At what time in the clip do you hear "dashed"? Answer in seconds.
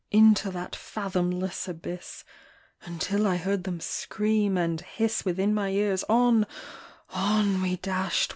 7.75-8.29